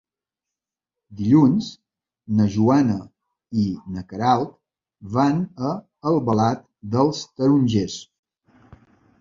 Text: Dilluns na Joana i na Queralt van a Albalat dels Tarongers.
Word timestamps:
Dilluns 1.17 1.67
na 2.39 2.47
Joana 2.55 2.95
i 3.65 3.65
na 3.97 4.05
Queralt 4.13 4.57
van 5.19 5.45
a 5.71 5.75
Albalat 6.13 6.67
dels 6.97 7.21
Tarongers. 7.35 8.01